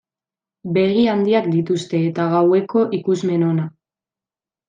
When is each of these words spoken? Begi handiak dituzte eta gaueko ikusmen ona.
Begi 0.77 1.03
handiak 1.11 1.49
dituzte 1.57 2.01
eta 2.07 2.27
gaueko 2.33 2.85
ikusmen 3.01 3.47
ona. 3.51 3.67